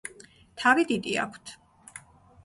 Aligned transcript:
თავი 0.61 0.85
დიდი 0.91 1.13
აქვთ. 1.25 1.51